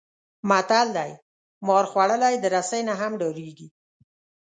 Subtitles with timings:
[0.49, 1.11] متل دی:
[1.67, 3.67] مار خوړلی د رسۍ نه هم ډارېږي.